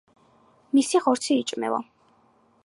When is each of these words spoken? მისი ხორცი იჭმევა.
მისი 0.77 1.01
ხორცი 1.03 1.37
იჭმევა. 1.43 1.83